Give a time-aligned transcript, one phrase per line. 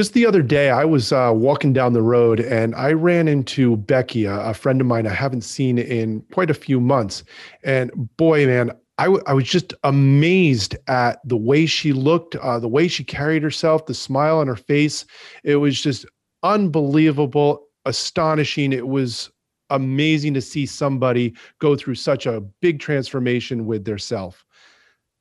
[0.00, 3.76] Just the other day, I was uh, walking down the road and I ran into
[3.76, 7.22] Becky, a, friend of mine I haven't seen in quite a few months.
[7.64, 12.58] And boy, man, I, w- I was just amazed at the way she looked, uh,
[12.58, 15.04] the way she carried herself, the smile on her face.
[15.44, 16.06] It was just
[16.42, 18.72] unbelievable, astonishing.
[18.72, 19.30] It was
[19.68, 24.46] amazing to see somebody go through such a big transformation with their self.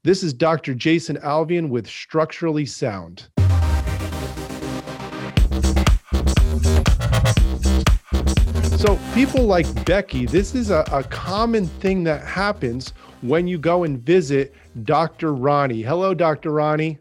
[0.05, 0.73] This is Dr.
[0.73, 3.27] Jason Alvian with Structurally Sound.
[8.79, 13.83] So, people like Becky, this is a, a, common thing that happens when you go
[13.83, 15.33] and visit Dr.
[15.33, 15.81] Ronnie.
[15.81, 16.53] Hello, Dr.
[16.53, 16.97] Ronnie.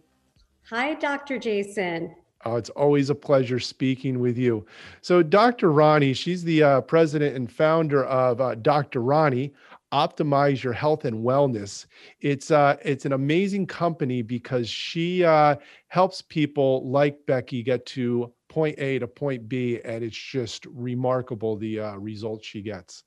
[0.70, 1.38] Hi, Dr.
[1.38, 2.16] Jason.
[2.45, 4.66] Oh, it's always a pleasure speaking with you.
[5.02, 5.70] So, Dr.
[5.70, 9.00] Ronnie, she's the uh, president and founder of uh, Dr.
[9.00, 9.55] Ronnie,
[9.92, 11.87] optimize your health and wellness.
[12.20, 15.56] It's uh it's an amazing company because she uh
[15.88, 21.56] helps people like becky get to point a to point b and it's just remarkable
[21.56, 23.05] the uh, results she gets.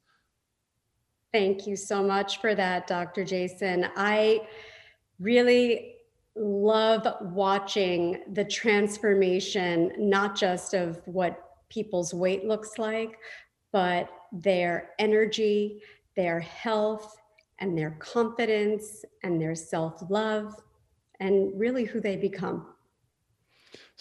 [1.31, 3.87] Thank you so much for that dr jason.
[3.95, 4.41] I
[5.19, 5.95] really
[6.35, 13.17] love watching the transformation not just of what people's weight looks like
[13.73, 15.81] but their energy
[16.15, 17.17] their health
[17.59, 20.55] and their confidence and their self love
[21.19, 22.67] and really who they become.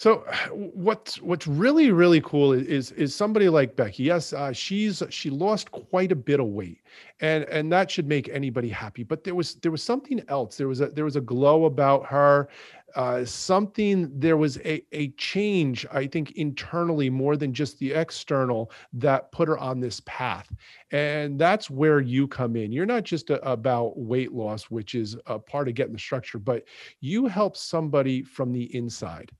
[0.01, 4.01] So what's what's really really cool is is somebody like Becky.
[4.01, 6.81] Yes, uh, she's she lost quite a bit of weight,
[7.19, 9.03] and and that should make anybody happy.
[9.03, 10.57] But there was there was something else.
[10.57, 12.49] There was a there was a glow about her,
[12.95, 14.11] uh, something.
[14.19, 15.85] There was a a change.
[15.91, 20.51] I think internally more than just the external that put her on this path,
[20.89, 22.71] and that's where you come in.
[22.71, 26.39] You're not just a, about weight loss, which is a part of getting the structure,
[26.39, 26.63] but
[27.01, 29.31] you help somebody from the inside.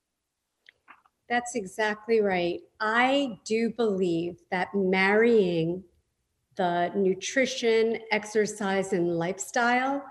[1.31, 2.59] That's exactly right.
[2.81, 5.81] I do believe that marrying
[6.57, 10.03] the nutrition, exercise, and lifestyle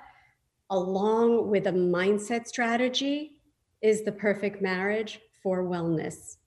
[0.71, 3.33] along with a mindset strategy
[3.83, 6.39] is the perfect marriage for wellness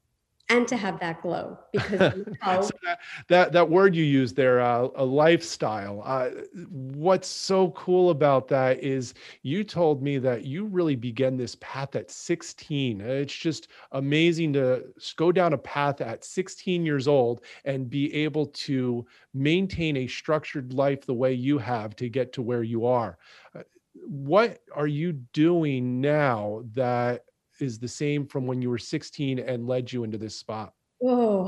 [0.49, 2.27] and to have that glow because
[2.67, 6.29] so that, that, that word you used there uh, a lifestyle uh,
[6.69, 11.95] what's so cool about that is you told me that you really began this path
[11.95, 14.83] at 16 it's just amazing to
[15.15, 20.73] go down a path at 16 years old and be able to maintain a structured
[20.73, 23.17] life the way you have to get to where you are.
[23.55, 23.61] Uh,
[24.05, 27.25] what are you doing now that
[27.59, 30.73] is the same from when you were 16 and led you into this spot?
[31.03, 31.43] Oh,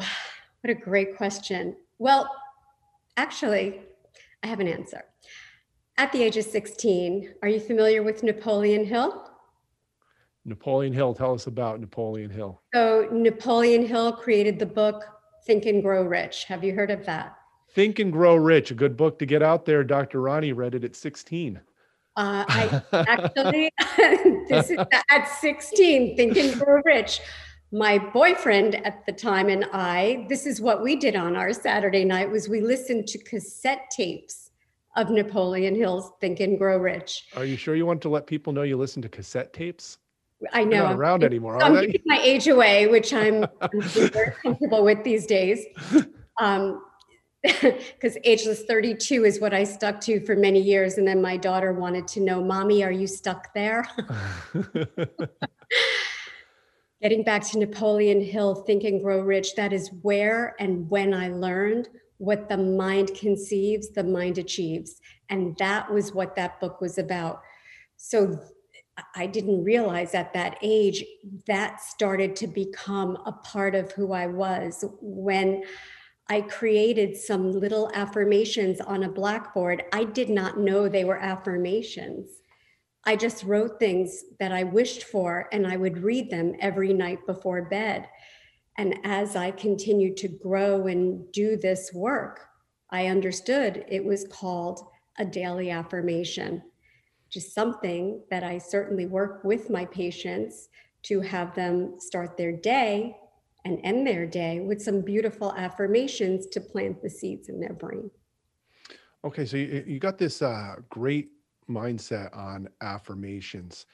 [0.61, 1.75] what a great question.
[1.97, 2.29] Well,
[3.17, 3.81] actually,
[4.43, 5.03] I have an answer.
[5.97, 9.29] At the age of 16, are you familiar with Napoleon Hill?
[10.43, 12.61] Napoleon Hill, tell us about Napoleon Hill.
[12.73, 15.03] So, Napoleon Hill created the book
[15.45, 16.43] Think and Grow Rich.
[16.45, 17.35] Have you heard of that?
[17.71, 19.83] Think and Grow Rich, a good book to get out there.
[19.83, 20.21] Dr.
[20.21, 21.59] Ronnie read it at 16.
[22.17, 23.71] Uh, I actually,
[24.49, 24.79] this is
[25.11, 27.21] at 16, thinking and Grow Rich.
[27.71, 32.05] My boyfriend at the time and I, this is what we did on our Saturday
[32.05, 34.51] night was we listened to cassette tapes
[34.95, 37.27] of Napoleon Hill's Think and Grow Rich.
[37.35, 39.97] Are you sure you want to let people know you listen to cassette tapes?
[40.53, 40.69] I know.
[40.69, 45.03] They're not around anymore, I'm giving my age away, which I'm, I'm very comfortable with
[45.03, 45.65] these days.
[46.41, 46.81] Um,
[47.61, 50.97] because ageless 32 is what I stuck to for many years.
[50.97, 53.87] And then my daughter wanted to know, Mommy, are you stuck there?
[57.01, 61.27] Getting back to Napoleon Hill, Think and Grow Rich, that is where and when I
[61.27, 65.01] learned what the mind conceives, the mind achieves.
[65.29, 67.41] And that was what that book was about.
[67.97, 68.39] So
[69.13, 71.03] I didn't realize at that age
[71.47, 75.63] that started to become a part of who I was when
[76.27, 79.83] I created some little affirmations on a blackboard.
[79.93, 82.41] I did not know they were affirmations.
[83.03, 87.19] I just wrote things that I wished for, and I would read them every night
[87.27, 88.07] before bed.
[88.77, 92.47] And as I continued to grow and do this work,
[92.89, 94.81] I understood it was called
[95.19, 96.63] a daily affirmation,
[97.29, 100.69] just something that I certainly work with my patients
[101.03, 103.15] to have them start their day
[103.65, 108.09] and end their day with some beautiful affirmations to plant the seeds in their brain.
[109.25, 111.29] Okay, so you, you got this uh, great
[111.67, 113.87] mindset on affirmations.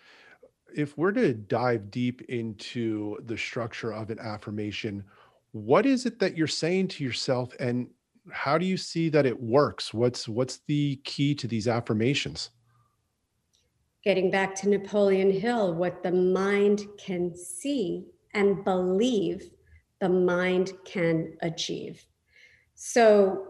[0.75, 5.03] If we're to dive deep into the structure of an affirmation,
[5.53, 7.89] what is it that you're saying to yourself and
[8.29, 9.93] how do you see that it works?
[9.93, 12.51] What's what's the key to these affirmations?
[14.03, 19.49] Getting back to Napoleon Hill, what the mind can see and believe,
[20.01, 22.03] the mind can achieve.
[22.75, 23.45] So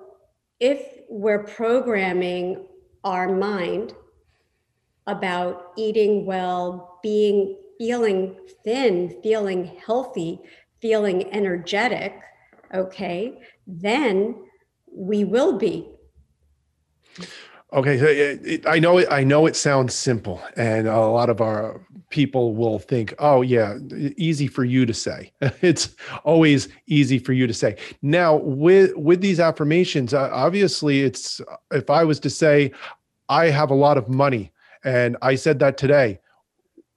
[0.59, 2.67] if we're programming
[3.03, 3.95] our mind
[5.07, 10.39] about eating well, being feeling thin, feeling healthy,
[10.81, 12.13] feeling energetic,
[12.73, 14.35] okay, then
[14.93, 15.89] we will be.
[17.73, 19.07] Okay, so it, it, I know it.
[19.09, 21.79] I know it sounds simple, and a lot of our
[22.09, 23.77] people will think, "Oh, yeah,
[24.17, 25.31] easy for you to say."
[25.61, 25.95] it's
[26.25, 27.77] always easy for you to say.
[28.01, 31.39] Now, with with these affirmations, uh, obviously, it's
[31.71, 32.73] if I was to say,
[33.29, 34.51] "I have a lot of money,"
[34.83, 36.19] and I said that today,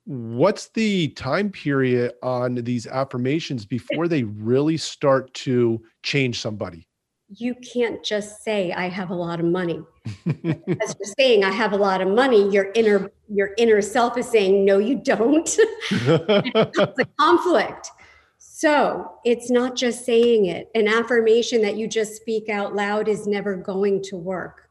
[0.07, 6.89] what's the time period on these affirmations before they really start to change somebody?
[7.29, 9.83] You can't just say, "I have a lot of money."
[10.27, 14.29] As you're saying, I have a lot of money, your inner your inner self is
[14.29, 15.49] saying, no, you don't.
[15.91, 17.91] it's a conflict.
[18.39, 20.71] So it's not just saying it.
[20.75, 24.69] An affirmation that you just speak out loud is never going to work.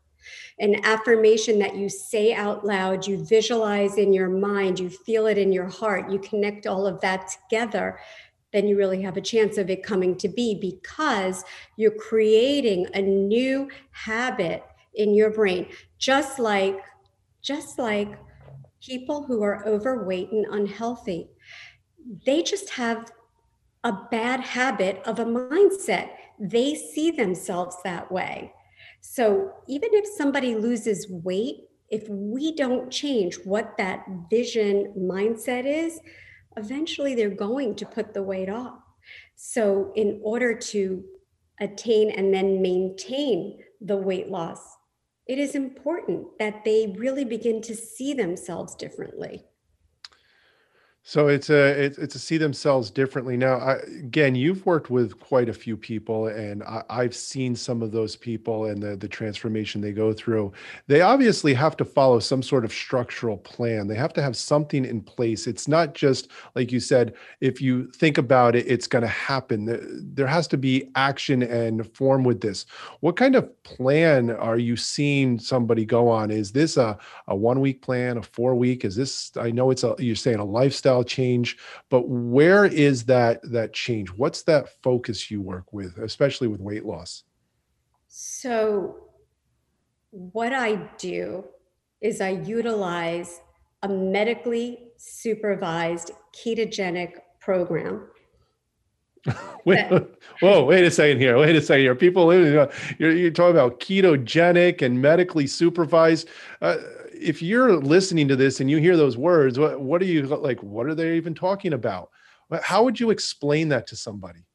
[0.60, 5.38] An affirmation that you say out loud, you visualize in your mind, you feel it
[5.38, 8.00] in your heart, you connect all of that together,
[8.54, 11.44] then you really have a chance of it coming to be because
[11.76, 14.64] you're creating a new habit
[14.96, 15.68] in your brain.
[15.98, 16.80] Just like
[17.42, 18.18] just like
[18.82, 21.30] people who are overweight and unhealthy
[22.26, 23.12] they just have
[23.84, 26.10] a bad habit of a mindset.
[26.40, 28.54] They see themselves that way.
[29.02, 36.00] So even if somebody loses weight if we don't change what that vision mindset is
[36.58, 38.80] eventually they're going to put the weight off
[39.36, 41.04] so in order to
[41.60, 44.60] attain and then maintain the weight loss
[45.26, 49.46] it is important that they really begin to see themselves differently.
[51.06, 53.36] So it's a it's, it's to see themselves differently.
[53.36, 57.82] Now, I, again, you've worked with quite a few people, and I, I've seen some
[57.82, 60.54] of those people and the the transformation they go through.
[60.88, 63.88] They obviously have to follow some sort of structural plan.
[63.88, 65.46] They have to have something in place.
[65.46, 67.16] It's not just like you said.
[67.42, 70.14] If you think about it, it's going to happen.
[70.16, 72.66] There has to be action and form with this.
[73.02, 76.32] What kind of plan are you seeing somebody go on?
[76.32, 76.98] Is this a
[77.28, 78.86] a one week plan, a four week?
[78.86, 79.32] Is this?
[79.38, 81.58] I know it's a you're saying a lifestyle lifestyle change
[81.90, 86.86] but where is that that change what's that focus you work with especially with weight
[86.86, 87.24] loss
[88.08, 88.96] so
[90.12, 91.44] what i do
[92.02, 93.42] is i utilize
[93.84, 98.08] a medically supervised ketogenic program
[99.66, 99.86] wait,
[100.42, 101.38] whoa, wait a second here.
[101.38, 101.96] Wait a second here.
[101.96, 102.70] People, you're,
[103.00, 106.28] you're talking about ketogenic and medically supervised.
[106.62, 106.76] Uh,
[107.24, 110.62] if you're listening to this and you hear those words, what what are you like?
[110.62, 112.10] What are they even talking about?
[112.62, 114.46] How would you explain that to somebody?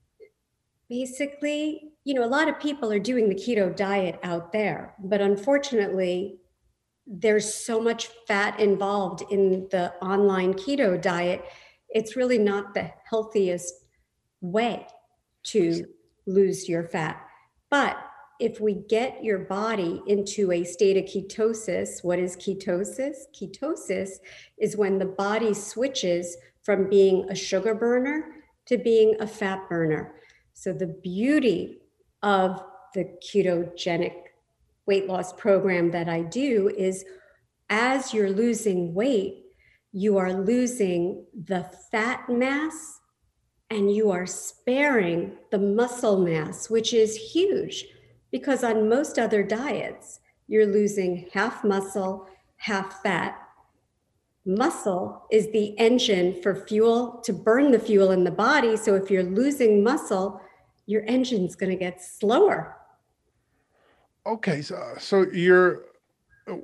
[0.89, 5.21] Basically, you know, a lot of people are doing the keto diet out there, but
[5.21, 6.39] unfortunately,
[7.07, 11.45] there's so much fat involved in the online keto diet.
[11.89, 13.75] It's really not the healthiest
[14.41, 14.87] way
[15.45, 15.85] to
[16.27, 17.21] lose your fat.
[17.71, 17.99] But
[18.39, 23.17] if we get your body into a state of ketosis, what is ketosis?
[23.35, 24.11] Ketosis
[24.59, 28.37] is when the body switches from being a sugar burner
[28.67, 30.15] to being a fat burner.
[30.55, 31.79] So, the beauty
[32.23, 32.63] of
[32.95, 34.15] the ketogenic
[34.87, 37.05] weight loss program that I do is
[37.71, 39.45] as you're losing weight,
[39.93, 43.01] you are losing the fat mass
[43.71, 47.85] and you are sparing the muscle mass, which is huge
[48.31, 53.39] because on most other diets, you're losing half muscle, half fat.
[54.45, 58.77] Muscle is the engine for fuel to burn the fuel in the body.
[58.77, 60.41] So if you're losing muscle,
[60.87, 62.77] your engine's going to get slower.
[64.27, 65.85] Okay, so so you're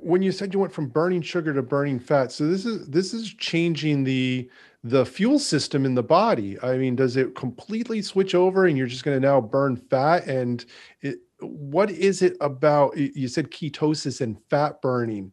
[0.01, 3.13] when you said you went from burning sugar to burning fat, so this is this
[3.13, 4.49] is changing the
[4.83, 6.59] the fuel system in the body.
[6.61, 10.27] I mean, does it completely switch over and you're just going to now burn fat
[10.27, 10.63] and
[11.01, 15.31] it, what is it about you said ketosis and fat burning.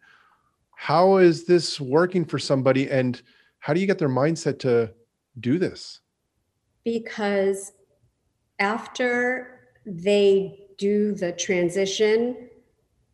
[0.77, 3.21] How is this working for somebody and
[3.61, 4.93] how do you get their mindset to
[5.41, 6.01] do this?
[6.85, 7.73] Because
[8.59, 12.49] after they do the transition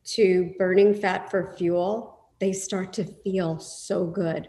[0.04, 4.48] to burning fat for fuel they start to feel so good.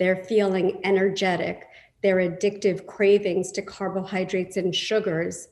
[0.00, 1.64] They're feeling energetic.
[2.02, 5.46] Their addictive cravings to carbohydrates and sugars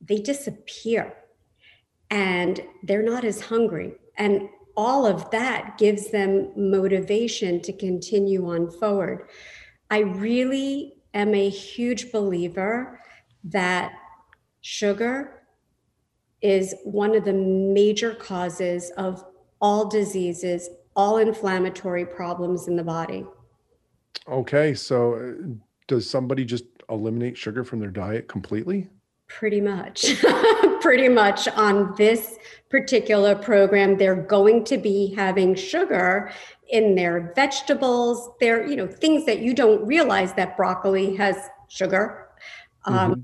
[0.00, 1.12] they disappear
[2.10, 3.94] and they're not as hungry.
[4.16, 9.28] And all of that gives them motivation to continue on forward.
[9.90, 13.00] I really am a huge believer
[13.44, 13.92] that
[14.60, 15.42] sugar
[16.40, 19.24] is one of the major causes of
[19.60, 23.26] all diseases, all inflammatory problems in the body.
[24.28, 25.48] Okay, so uh,
[25.88, 28.88] does somebody just eliminate sugar from their diet completely?
[29.28, 30.20] Pretty much.
[30.80, 32.38] Pretty much on this
[32.70, 36.32] particular program, they're going to be having sugar
[36.68, 38.30] in their vegetables.
[38.40, 41.36] They're, you know, things that you don't realize that broccoli has
[41.68, 42.28] sugar.
[42.84, 43.20] Um, mm-hmm.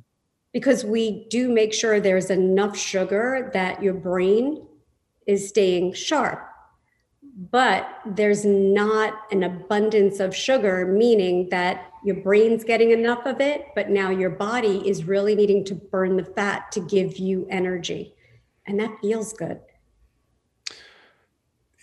[0.52, 4.64] Because we do make sure there's enough sugar that your brain
[5.26, 6.48] is staying sharp
[7.36, 13.66] but there's not an abundance of sugar, meaning that your brain's getting enough of it,
[13.74, 18.14] but now your body is really needing to burn the fat to give you energy.
[18.66, 19.60] And that feels good.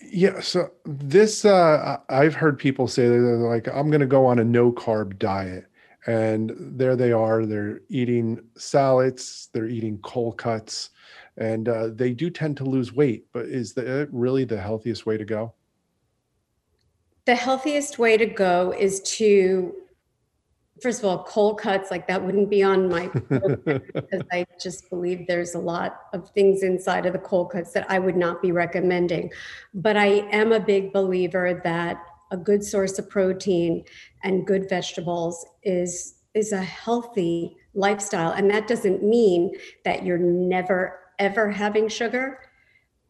[0.04, 0.40] Yeah.
[0.42, 4.40] So this, uh, I've heard people say that they're like, I'm going to go on
[4.40, 5.66] a no carb diet.
[6.08, 7.46] And there they are.
[7.46, 10.90] They're eating salads, they're eating cold cuts,
[11.38, 13.28] and uh, they do tend to lose weight.
[13.32, 15.54] But is that really the healthiest way to go?
[17.26, 19.76] The healthiest way to go is to,
[20.82, 25.28] first of all, cold cuts like that wouldn't be on my because I just believe
[25.28, 28.52] there's a lot of things inside of the cold cuts that I would not be
[28.52, 29.32] recommending.
[29.74, 33.84] But I am a big believer that a good source of protein
[34.24, 39.52] and good vegetables is is a healthy lifestyle and that doesn't mean
[39.84, 42.40] that you're never ever having sugar,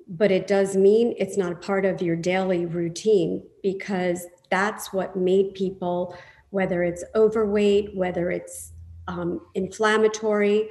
[0.07, 5.15] but it does mean it's not a part of your daily routine because that's what
[5.15, 6.15] made people,
[6.51, 8.73] whether it's overweight, whether it's
[9.07, 10.69] um, inflammatory,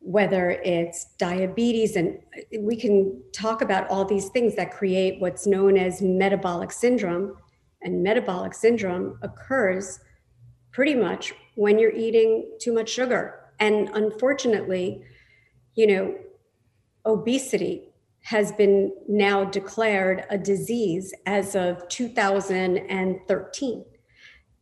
[0.00, 2.18] whether it's diabetes, and
[2.60, 7.36] we can talk about all these things that create what's known as metabolic syndrome.
[7.82, 10.00] And metabolic syndrome occurs
[10.72, 13.40] pretty much when you're eating too much sugar.
[13.58, 15.02] And unfortunately,
[15.74, 16.16] you know,
[17.04, 17.88] obesity
[18.22, 23.84] has been now declared a disease as of 2013.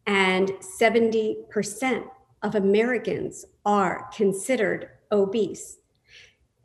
[0.06, 2.04] And 70%
[2.42, 5.78] of Americans are considered obese.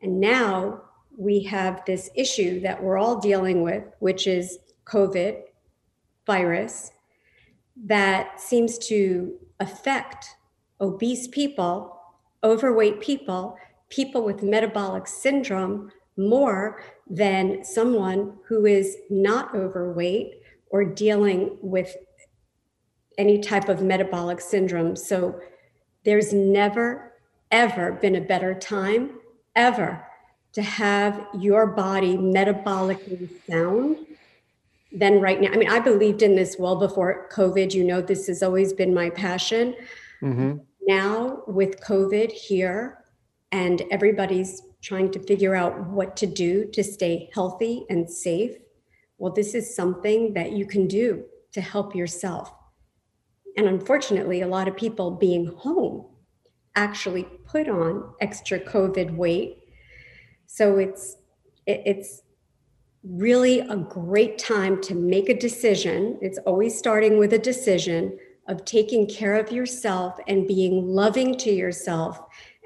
[0.01, 0.81] And now
[1.17, 5.41] we have this issue that we're all dealing with, which is COVID
[6.25, 6.91] virus,
[7.85, 10.35] that seems to affect
[10.79, 11.99] obese people,
[12.43, 13.57] overweight people,
[13.89, 21.95] people with metabolic syndrome more than someone who is not overweight or dealing with
[23.21, 24.95] any type of metabolic syndrome.
[24.95, 25.39] So
[26.03, 27.13] there's never,
[27.51, 29.11] ever been a better time,
[29.55, 30.03] ever,
[30.53, 33.97] to have your body metabolically sound
[34.91, 35.51] than right now.
[35.51, 37.73] I mean, I believed in this well before COVID.
[37.73, 39.75] You know, this has always been my passion.
[40.21, 40.57] Mm-hmm.
[40.87, 42.97] Now, with COVID here,
[43.51, 48.57] and everybody's trying to figure out what to do to stay healthy and safe.
[49.19, 52.51] Well, this is something that you can do to help yourself.
[53.57, 56.07] And unfortunately, a lot of people being home
[56.75, 59.57] actually put on extra COVID weight.
[60.47, 61.17] So it's
[61.67, 62.21] it's
[63.03, 66.17] really a great time to make a decision.
[66.21, 68.17] It's always starting with a decision
[68.47, 72.19] of taking care of yourself and being loving to yourself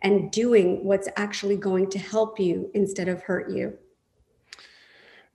[0.03, 3.77] and doing what's actually going to help you instead of hurt you.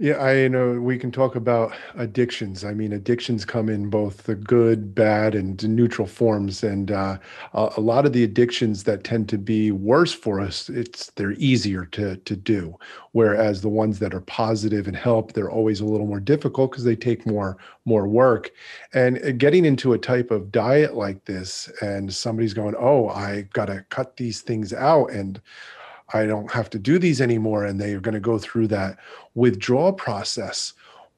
[0.03, 2.65] Yeah, I know we can talk about addictions.
[2.65, 6.65] I mean, addictions come in both the good, bad, and neutral forms.
[6.65, 7.19] And uh,
[7.53, 11.85] a lot of the addictions that tend to be worse for us, it's they're easier
[11.85, 12.79] to to do.
[13.13, 16.85] Whereas the ones that are positive and help, they're always a little more difficult because
[16.85, 18.51] they take more more work.
[18.95, 23.43] And uh, getting into a type of diet like this, and somebody's going, "Oh, I
[23.53, 25.43] got to cut these things out," and
[26.13, 27.65] I don't have to do these anymore.
[27.65, 28.99] And they are going to go through that
[29.35, 30.73] withdrawal process.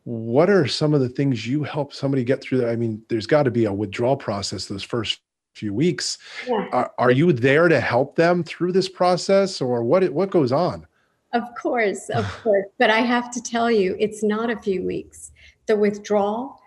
[0.04, 2.70] What are some of the things you help somebody get through that?
[2.70, 5.20] I mean, there's got to be a withdrawal process those first
[5.54, 6.18] few weeks.
[6.46, 6.66] Yeah.
[6.72, 10.87] Are, are you there to help them through this process or what, what goes on?
[11.32, 12.66] Of course, of course.
[12.78, 15.32] But I have to tell you, it's not a few weeks.
[15.66, 16.61] The withdrawal,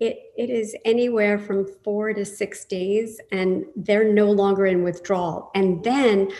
[0.00, 5.50] it, it is anywhere from four to six days, and they're no longer in withdrawal.
[5.54, 6.30] And then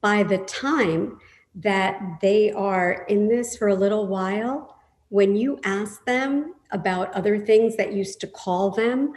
[0.00, 1.18] by the time
[1.54, 4.76] that they are in this for a little while,
[5.08, 9.12] when you ask them about other things that used to call them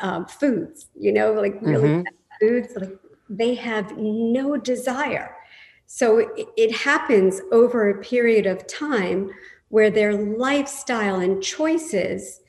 [0.00, 2.02] um, foods, you know, like really mm-hmm.
[2.40, 2.92] foods, like
[3.28, 5.34] they have no desire.
[5.86, 9.30] So it, it happens over a period of time
[9.68, 12.40] where their lifestyle and choices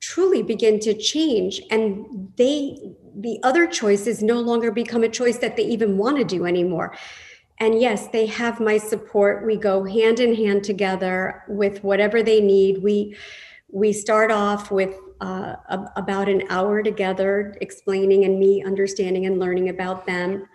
[0.00, 2.78] truly begin to change and they
[3.20, 6.96] the other choices no longer become a choice that they even want to do anymore.
[7.58, 9.44] And yes, they have my support.
[9.44, 12.82] We go hand in hand together with whatever they need.
[12.82, 13.16] We
[13.70, 19.38] we start off with uh, a, about an hour together, explaining and me understanding and
[19.40, 20.46] learning about them,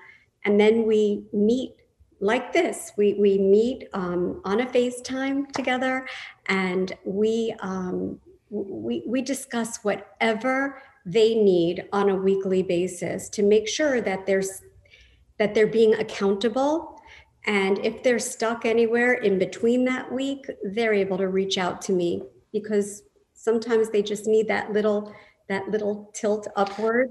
[0.45, 1.75] and then we meet
[2.21, 2.93] like this.
[2.97, 6.07] We we meet um, on a FaceTime together,
[6.45, 13.67] and we um, we we discuss whatever they need on a weekly basis to make
[13.67, 14.61] sure that there's
[15.39, 17.01] that they're being accountable.
[17.45, 21.93] And if they're stuck anywhere in between that week they're able to reach out to
[21.93, 25.13] me because sometimes they just need that little
[25.49, 27.09] that little tilt upward.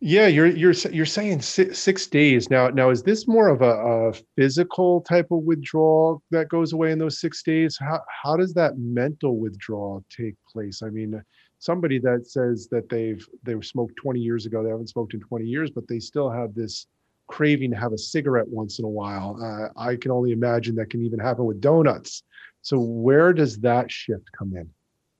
[0.00, 2.50] Yeah you're you're you're saying six, six days.
[2.50, 6.92] Now now is this more of a, a physical type of withdrawal that goes away
[6.92, 7.76] in those six days?
[7.80, 10.82] How how does that mental withdrawal take place?
[10.84, 11.20] I mean
[11.58, 15.44] somebody that says that they've they smoked 20 years ago they haven't smoked in 20
[15.44, 16.86] years but they still have this
[17.26, 19.38] craving to have a cigarette once in a while.
[19.42, 22.22] Uh, i can only imagine that can even happen with donuts.
[22.62, 24.68] So where does that shift come in?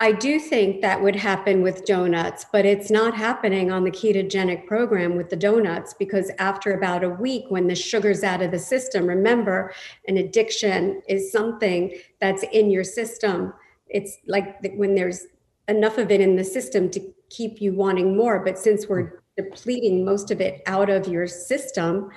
[0.00, 4.66] I do think that would happen with donuts but it's not happening on the ketogenic
[4.66, 8.58] program with the donuts because after about a week when the sugar's out of the
[8.58, 9.72] system remember
[10.06, 13.52] an addiction is something that's in your system.
[13.88, 15.26] It's like when there's
[15.68, 18.44] enough of it in the system to keep you wanting more.
[18.44, 19.16] But since we're hmm.
[19.36, 22.10] depleting most of it out of your system,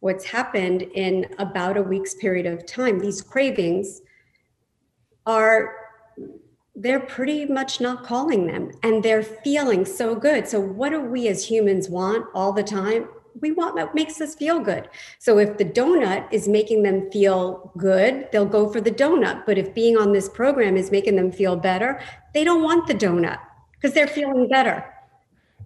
[0.00, 4.00] what's happened in about a week's period of time, these cravings
[5.26, 5.74] are
[6.78, 10.46] they're pretty much not calling them and they're feeling so good.
[10.46, 13.08] So, what do we as humans want all the time?
[13.40, 14.88] We want what makes us feel good.
[15.18, 19.44] So if the donut is making them feel good, they'll go for the donut.
[19.46, 22.00] But if being on this program is making them feel better,
[22.34, 23.38] they don't want the donut
[23.72, 24.84] because they're feeling better.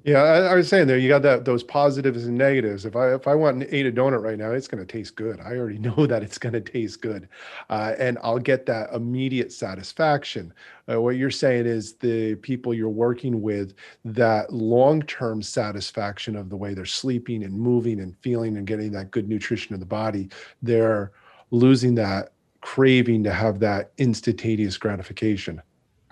[0.03, 2.87] Yeah, I, I, was saying there, you got that those positives and negatives.
[2.87, 5.15] If I if I want and ate a donut right now, it's going to taste
[5.15, 5.41] good.
[5.41, 7.29] I already know that it's going to taste good,
[7.69, 10.55] uh, and I'll get that immediate satisfaction.
[10.91, 13.75] Uh, what you're saying is the people you're working with
[14.07, 18.93] that long term satisfaction of the way they're sleeping and moving and feeling and getting
[18.93, 20.31] that good nutrition in the body.
[20.63, 21.13] They're
[21.51, 25.61] losing that craving to have that instantaneous gratification.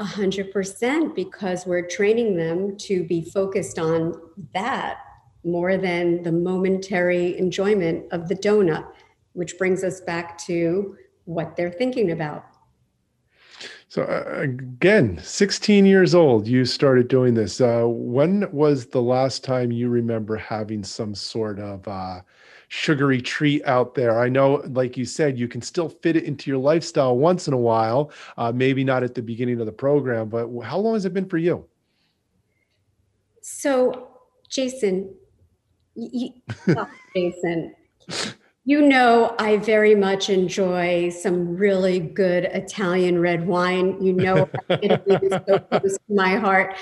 [0.01, 4.15] A hundred percent, because we're training them to be focused on
[4.55, 4.99] that
[5.45, 8.87] more than the momentary enjoyment of the donut,
[9.33, 12.45] which brings us back to what they're thinking about.
[13.89, 17.61] So uh, again, 16 years old, you started doing this.
[17.61, 22.21] Uh, when was the last time you remember having some sort of uh,
[22.69, 24.21] sugary treat out there.
[24.21, 27.55] I know, like you said, you can still fit it into your lifestyle once in
[27.55, 31.05] a while, uh, maybe not at the beginning of the program, but how long has
[31.05, 31.65] it been for you?
[33.41, 34.09] So,
[34.51, 35.15] Jason,
[35.95, 36.31] you,
[37.17, 37.75] Jason,
[38.65, 43.97] you know, I very much enjoy some really good Italian red wine.
[44.03, 46.77] You know, Italy is so close to my heart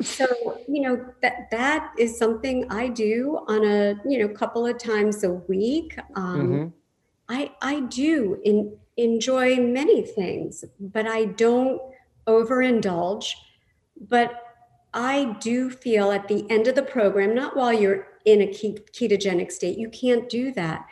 [0.00, 0.26] so
[0.68, 5.24] you know that that is something i do on a you know couple of times
[5.24, 5.98] a week.
[6.14, 6.68] Um, mm-hmm.
[7.28, 11.80] i i do in, enjoy many things but i don't
[12.26, 13.32] overindulge.
[14.08, 14.40] But
[14.94, 19.50] i do feel at the end of the program not while you're in a ketogenic
[19.50, 20.86] state you can't do that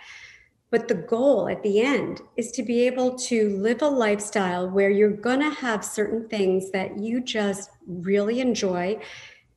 [0.70, 4.90] but the goal at the end is to be able to live a lifestyle where
[4.90, 8.98] you're going to have certain things that you just really enjoy.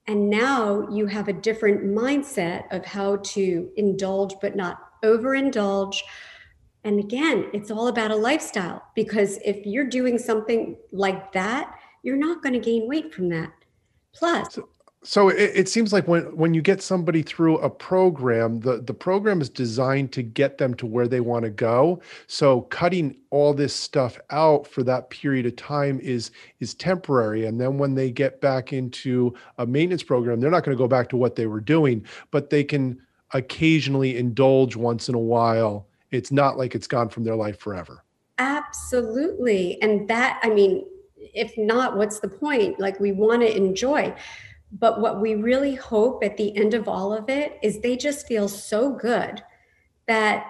[0.08, 5.98] And now you have a different mindset of how to indulge, but not overindulge.
[6.84, 12.17] And again, it's all about a lifestyle because if you're doing something like that, you're
[12.17, 13.52] not going to gain weight from that.
[14.13, 14.58] Plus,
[15.01, 18.93] so, it, it, seems like when when you get somebody through a program the the
[18.93, 22.01] program is designed to get them to where they want to go.
[22.27, 27.45] So cutting all this stuff out for that period of time is is temporary.
[27.45, 30.88] And then when they get back into a maintenance program they're not going to go
[30.88, 32.99] back to what they were doing but they can
[33.33, 35.88] occasionally indulge once in a while.
[36.12, 38.03] It's not like it's gone from their life forever.
[38.38, 39.81] Absolutely.
[39.81, 40.85] And that i mean
[41.33, 42.81] if not what's the point?
[42.81, 44.13] Like we want to enjoy
[44.71, 48.27] but what we really hope at the end of all of it is they just
[48.27, 49.41] feel so good
[50.08, 50.45] that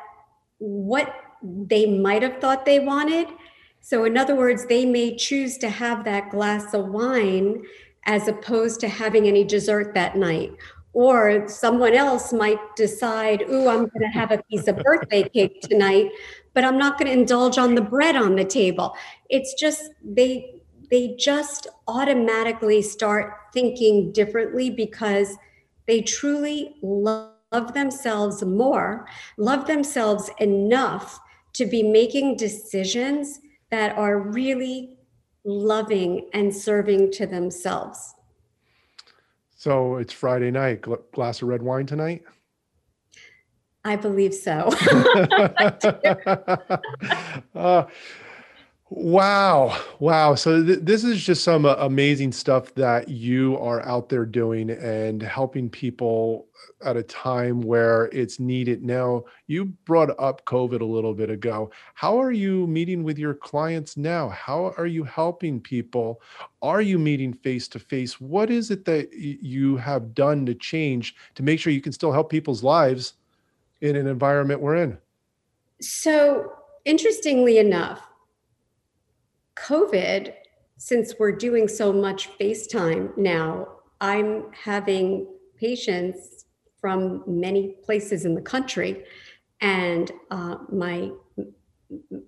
[0.58, 3.27] what they might have thought they wanted.
[3.82, 7.63] So, in other words, they may choose to have that glass of wine
[8.05, 10.51] as opposed to having any dessert that night.
[10.91, 15.62] Or someone else might decide, Ooh, I'm going to have a piece of birthday cake
[15.62, 16.10] tonight,
[16.53, 18.95] but I'm not going to indulge on the bread on the table.
[19.29, 20.59] It's just they
[20.89, 25.38] they just automatically start thinking differently because
[25.88, 31.19] they truly love themselves more, love themselves enough
[31.54, 33.39] to be making decisions
[33.71, 34.97] that are really
[35.43, 38.13] loving and serving to themselves.
[39.56, 40.86] So it's Friday night.
[41.12, 42.23] Glass of red wine tonight?
[43.84, 44.69] I believe so.
[47.56, 47.86] uh,
[48.89, 49.80] wow.
[49.99, 50.36] Wow.
[50.36, 54.69] So th- this is just some uh, amazing stuff that you are out there doing
[54.69, 56.47] and helping people
[56.84, 58.84] at a time where it's needed.
[58.84, 61.71] Now, you brought up COVID a little bit ago.
[61.93, 64.30] How are you meeting with your clients now?
[64.30, 66.21] How are you helping people?
[66.62, 68.19] Are you meeting face to face?
[68.21, 71.91] What is it that y- you have done to change to make sure you can
[71.93, 73.13] still help people's lives
[73.82, 74.97] in an environment we're in?
[75.82, 76.54] So,
[76.86, 78.09] interestingly enough,
[79.65, 80.34] COVID,
[80.78, 83.67] since we're doing so much FaceTime now,
[84.02, 86.45] I'm having patients
[86.80, 89.04] from many places in the country,
[89.60, 91.12] and uh, my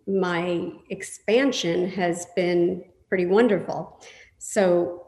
[0.07, 4.01] my expansion has been pretty wonderful.
[4.39, 5.07] So,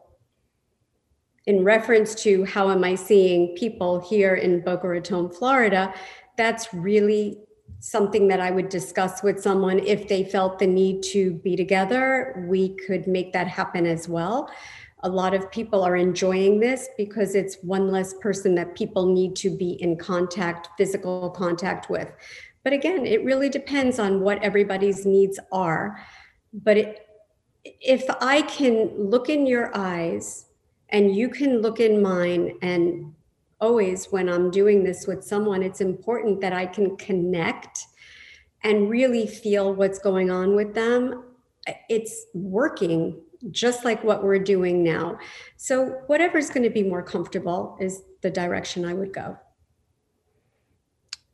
[1.46, 5.94] in reference to how am I seeing people here in Boca Raton, Florida,
[6.38, 7.40] that's really
[7.84, 12.46] something that I would discuss with someone if they felt the need to be together.
[12.48, 14.50] We could make that happen as well.
[15.00, 19.36] A lot of people are enjoying this because it's one less person that people need
[19.36, 22.10] to be in contact, physical contact with.
[22.64, 26.00] But again, it really depends on what everybody's needs are.
[26.54, 27.08] But it,
[27.66, 30.46] if I can look in your eyes
[30.88, 33.14] and you can look in mine and
[33.60, 37.80] always when I'm doing this with someone, it's important that I can connect
[38.64, 41.24] and really feel what's going on with them.
[41.90, 45.18] It's working just like what we're doing now.
[45.58, 49.38] So, whatever's going to be more comfortable is the direction I would go.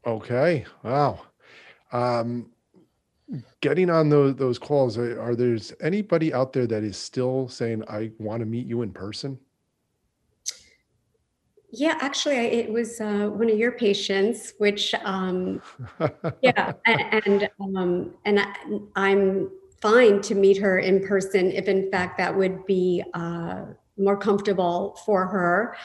[0.05, 0.65] Okay.
[0.83, 1.19] Wow.
[1.91, 2.51] Um,
[3.61, 7.83] getting on those those calls, are, are there's anybody out there that is still saying,
[7.87, 9.39] "I want to meet you in person"?
[11.71, 15.61] Yeah, actually, I, it was uh, one of your patients, which, um,
[16.41, 18.39] yeah, and and, um, and
[18.95, 23.65] I, am fine to meet her in person if, in fact, that would be uh,
[23.97, 25.75] more comfortable for her.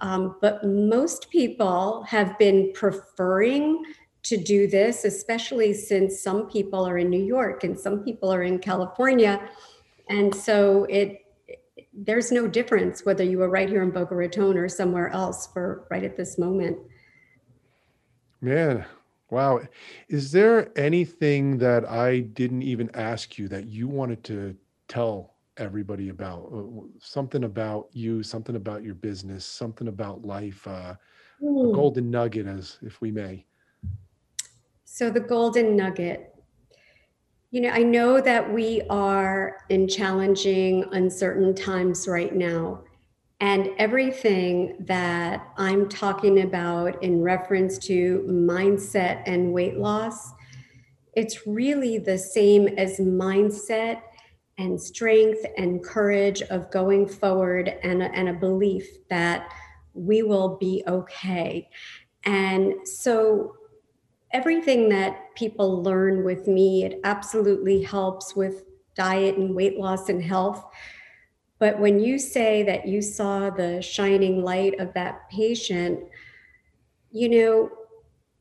[0.00, 3.82] Um, but most people have been preferring
[4.24, 8.42] to do this, especially since some people are in New York and some people are
[8.42, 9.40] in California,
[10.08, 11.25] and so it
[11.96, 15.86] there's no difference whether you were right here in Boca Raton or somewhere else for
[15.90, 16.78] right at this moment.
[18.42, 18.84] Man,
[19.30, 19.60] wow.
[20.08, 24.54] Is there anything that I didn't even ask you that you wanted to
[24.88, 26.50] tell everybody about?
[26.54, 30.94] Uh, something about you, something about your business, something about life, uh,
[31.40, 33.44] a golden nugget, as if we may.
[34.84, 36.35] So, the golden nugget
[37.50, 42.82] you know, I know that we are in challenging, uncertain times right now.
[43.40, 50.32] And everything that I'm talking about in reference to mindset and weight loss,
[51.14, 54.00] it's really the same as mindset
[54.58, 59.52] and strength and courage of going forward and and a belief that
[59.92, 61.68] we will be okay.
[62.24, 63.54] And so
[64.36, 70.22] everything that people learn with me, it absolutely helps with diet and weight loss and
[70.22, 70.62] health.
[71.58, 76.00] But when you say that you saw the shining light of that patient,
[77.10, 77.70] you know,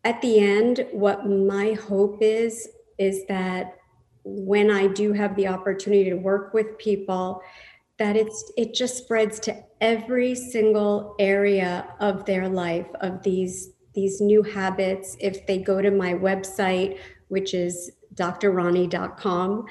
[0.03, 3.77] at the end, what my hope is, is that
[4.25, 7.41] when I do have the opportunity to work with people,
[7.99, 14.21] that it's it just spreads to every single area of their life of these these
[14.21, 19.65] new habits if they go to my website, which is drronnie.com.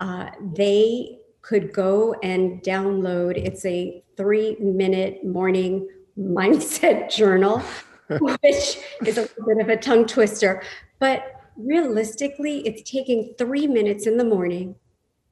[0.00, 3.36] Uh, they could go and download.
[3.36, 7.62] It's a three minute morning mindset journal,
[8.08, 10.62] which is a little bit of a tongue twister.
[10.98, 14.76] But realistically, it's taking three minutes in the morning,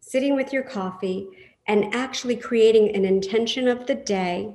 [0.01, 1.29] sitting with your coffee,
[1.67, 4.55] and actually creating an intention of the day.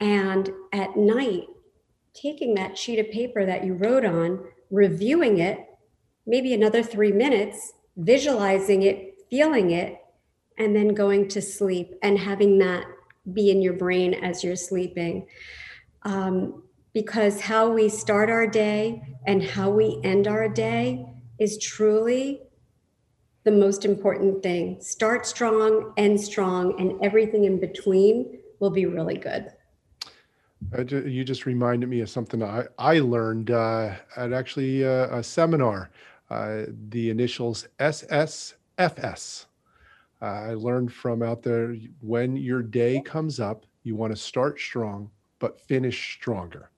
[0.00, 1.46] And at night,
[2.14, 5.58] taking that sheet of paper that you wrote on, reviewing it,
[6.26, 9.98] maybe another three minutes, visualizing it, feeling it,
[10.58, 12.84] and then going to sleep and having that
[13.32, 15.26] be in your brain as you're sleeping.
[16.02, 21.06] Um, because how we start our day and how we end our day
[21.38, 22.42] is truly
[23.44, 24.80] the most important thing.
[24.80, 29.50] Start strong, end strong, and everything in between will be really good.
[30.76, 35.18] I ju- you just reminded me of something I, I learned uh, at actually uh,
[35.18, 35.90] a seminar.
[36.30, 39.46] Uh, the initials SSFS.
[40.22, 44.58] Uh, I learned from out there when your day comes up, you want to start
[44.58, 46.70] strong, but finish stronger.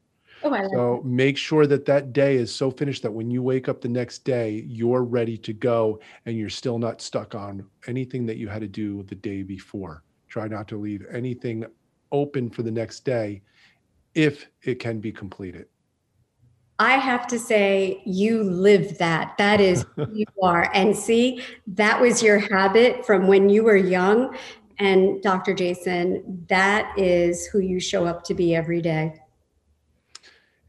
[0.43, 3.43] Oh, I like So make sure that that day is so finished that when you
[3.43, 7.69] wake up the next day, you're ready to go and you're still not stuck on
[7.87, 10.03] anything that you had to do the day before.
[10.29, 11.65] Try not to leave anything
[12.13, 13.43] open for the next day
[14.15, 15.67] if it can be completed.
[16.79, 19.37] I have to say, you live that.
[19.39, 20.71] That is who you are.
[20.75, 24.37] And see, that was your habit from when you were young.
[24.79, 25.55] And Dr.
[25.55, 29.21] Jason, that is who you show up to be every day.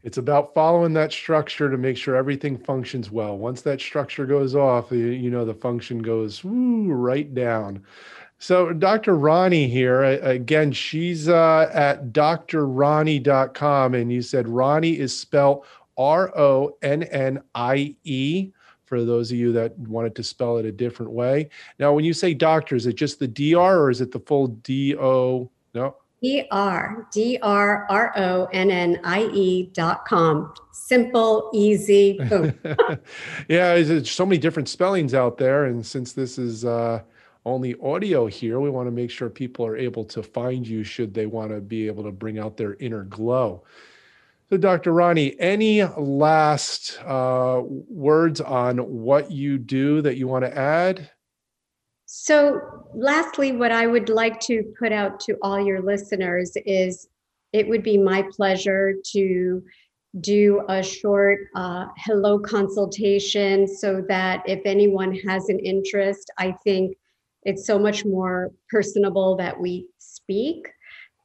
[0.04, 3.36] It's about following that structure to make sure everything functions well.
[3.36, 7.82] Once that structure goes off, you, know, the function goes woo, right down.
[8.38, 9.16] So, Dr.
[9.16, 15.64] Ronnie here, again, she's uh, at drronnie.com, and you said Ronnie is spelled
[15.96, 18.50] R O N N I E
[18.84, 21.48] for those of you that wanted to spell it a different way.
[21.78, 24.48] Now, when you say doctor, is it just the DR or is it the full
[24.48, 25.50] D O?
[25.74, 30.52] No, D R D R R O N N I E dot com.
[30.72, 32.56] Simple, easy, boom.
[33.48, 37.00] yeah, there's so many different spellings out there, and since this is uh,
[37.46, 41.14] only audio here, we want to make sure people are able to find you should
[41.14, 43.62] they want to be able to bring out their inner glow.
[44.50, 44.92] So, Dr.
[44.92, 51.10] Ronnie, any last uh, words on what you do that you want to add?
[52.06, 52.60] So,
[52.94, 57.08] lastly, what I would like to put out to all your listeners is
[57.52, 59.62] it would be my pleasure to
[60.20, 66.96] do a short uh, hello consultation so that if anyone has an interest, I think
[67.46, 70.68] it's so much more personable that we speak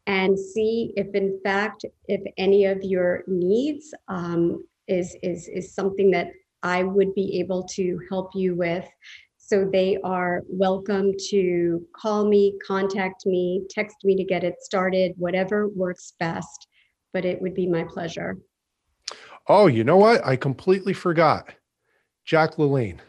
[0.05, 6.11] and see if in fact if any of your needs um, is is is something
[6.11, 6.27] that
[6.63, 8.87] I would be able to help you with.
[9.37, 15.13] So they are welcome to call me, contact me, text me to get it started,
[15.17, 16.67] whatever works best.
[17.13, 18.37] But it would be my pleasure.
[19.47, 20.25] Oh, you know what?
[20.25, 21.49] I completely forgot.
[22.25, 22.99] Jack LaLanne.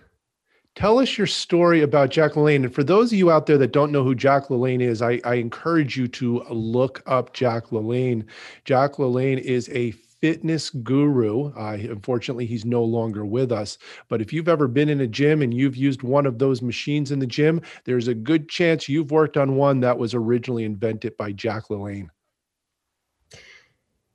[0.74, 2.64] Tell us your story about Jack LaLanne.
[2.64, 5.20] And for those of you out there that don't know who Jack LaLanne is, I,
[5.24, 8.24] I encourage you to look up Jack LaLanne.
[8.64, 11.52] Jack LaLanne is a fitness guru.
[11.54, 13.76] Uh, unfortunately, he's no longer with us.
[14.08, 17.11] But if you've ever been in a gym and you've used one of those machines
[17.11, 21.16] in the gym, there's a good chance you've worked on one that was originally invented
[21.18, 22.08] by Jack LaLanne.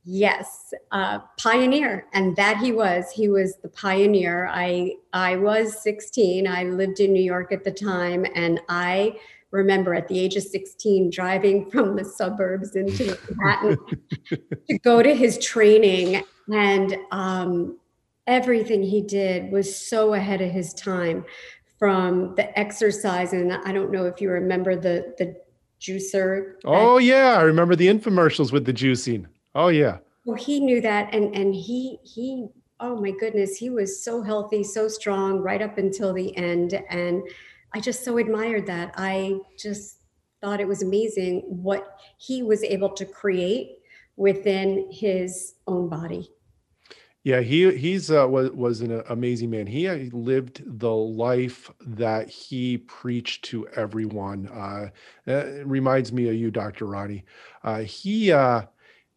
[0.10, 3.12] Yes, uh, pioneer, and that he was.
[3.12, 4.48] He was the pioneer.
[4.50, 6.48] I I was 16.
[6.48, 9.20] I lived in New York at the time, and I
[9.52, 13.78] remember at the age of 16 driving from the suburbs into Manhattan
[14.70, 17.78] to go to his training, and um,
[18.28, 21.26] everything he did was so ahead of his time.
[21.80, 25.36] From the exercise, and I don't know if you remember the the
[25.82, 26.54] juicer.
[26.66, 27.38] Oh, yeah.
[27.38, 29.28] I remember the infomercials with the juicing.
[29.58, 29.98] Oh, yeah.
[30.24, 32.48] Well, he knew that, and and he he
[32.80, 37.24] oh my goodness, he was so healthy, so strong, right up until the end, and
[37.74, 38.94] I just so admired that.
[38.98, 40.04] I just
[40.42, 43.80] thought it was amazing what he was able to create
[44.16, 46.30] within his own body.
[47.24, 49.66] Yeah, he he's uh, was was an amazing man.
[49.66, 54.50] He uh, lived the life that he preached to everyone.
[54.50, 54.90] Uh,
[55.26, 56.86] it reminds me of you, Dr.
[56.86, 57.26] Ronnie.
[57.64, 58.62] Uh, he uh,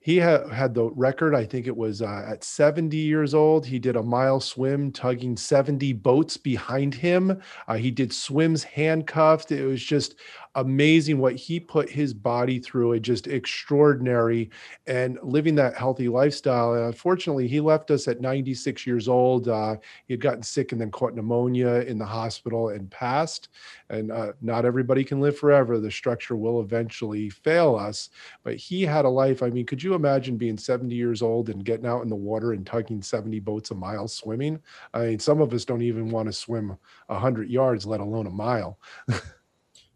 [0.01, 1.35] he had had the record.
[1.35, 3.67] I think it was uh, at 70 years old.
[3.67, 7.41] He did a mile swim, tugging 70 boats behind him.
[7.69, 9.53] Uh, he did swims handcuffed.
[9.53, 10.15] It was just
[10.57, 12.93] amazing what he put his body through.
[12.93, 14.51] It just extraordinary
[14.87, 16.75] and living that healthy lifestyle.
[16.75, 19.49] And unfortunately, he left us at 96 years old.
[19.49, 23.49] Uh, he had gotten sick and then caught pneumonia in the hospital and passed.
[23.91, 25.79] And uh, not everybody can live forever.
[25.79, 28.11] The structure will eventually fail us.
[28.43, 29.43] But he had a life.
[29.43, 32.53] I mean, could you imagine being 70 years old and getting out in the water
[32.53, 34.61] and tugging 70 boats a mile swimming?
[34.95, 38.31] I mean, some of us don't even want to swim 100 yards, let alone a
[38.31, 38.79] mile.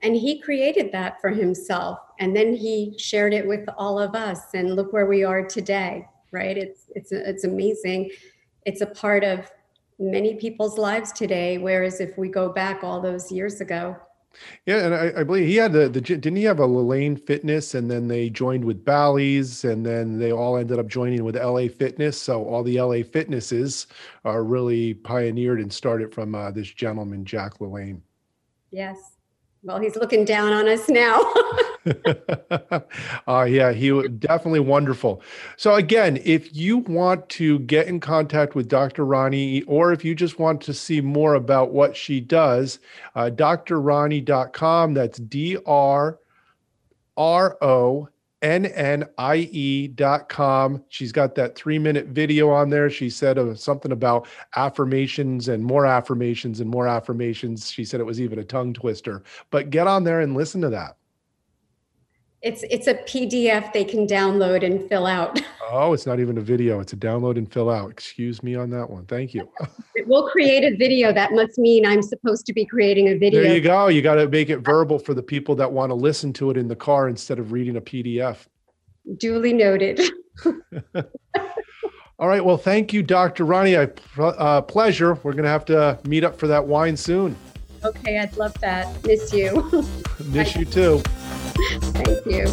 [0.04, 4.40] And he created that for himself, and then he shared it with all of us.
[4.54, 6.56] And look where we are today, right?
[6.56, 8.10] It's it's it's amazing.
[8.66, 9.50] It's a part of
[9.98, 11.58] many people's lives today.
[11.58, 13.96] Whereas if we go back all those years ago,
[14.66, 17.74] Yeah, and I, I believe he had the, the didn't he have a Lane Fitness,
[17.74, 21.68] and then they joined with Bally's, and then they all ended up joining with LA
[21.68, 22.20] Fitness.
[22.20, 23.86] So all the LA Fitnesses
[24.24, 28.00] are really pioneered and started from uh, this gentleman Jack LaLanne.
[28.70, 29.13] yes,
[29.64, 31.22] Well, he's looking down on us now.
[33.27, 35.22] uh, yeah, he was definitely wonderful.
[35.57, 39.07] So again, if you want to get in contact with Dr.
[39.07, 42.79] Ronnie, or if you just want to see more about what she does,
[43.14, 44.92] uh, drronnie.com.
[44.92, 46.18] That's D R
[47.16, 48.09] R O
[48.44, 49.94] nnie.com.
[50.88, 52.90] She's got that three minute video on there.
[52.90, 57.70] She said uh, something about affirmations and more affirmations and more affirmations.
[57.70, 60.68] She said it was even a tongue twister, but get on there and listen to
[60.70, 60.98] that.
[62.44, 65.40] It's it's a PDF they can download and fill out.
[65.72, 66.78] Oh, it's not even a video.
[66.78, 67.90] It's a download and fill out.
[67.90, 69.07] Excuse me on that one.
[69.07, 69.50] Thank you.
[70.07, 71.11] we'll create a video.
[71.11, 73.42] That must mean I'm supposed to be creating a video.
[73.42, 73.88] There you go.
[73.88, 76.59] You got to make it verbal for the people that want to listen to it
[76.59, 78.46] in the car instead of reading a PDF.
[79.16, 80.02] Duly noted.
[80.44, 82.44] All right.
[82.44, 83.46] Well, thank you, Dr.
[83.46, 83.78] Ronnie.
[83.78, 85.14] I uh, pleasure.
[85.24, 87.37] We're going to have to meet up for that wine soon.
[87.83, 89.02] Okay, I'd love that.
[89.04, 89.83] Miss you.
[90.26, 91.02] Miss you too.
[91.54, 92.52] Thank you.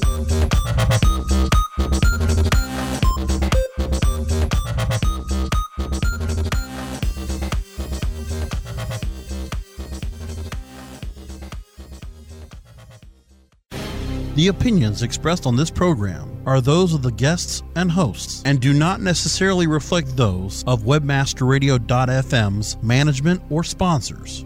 [14.36, 18.74] The opinions expressed on this program are those of the guests and hosts and do
[18.74, 24.46] not necessarily reflect those of webmasterradio.fm's management or sponsors.